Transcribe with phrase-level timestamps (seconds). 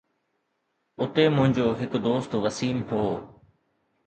[1.03, 3.05] اتي منهنجو هڪ دوست وسيم هو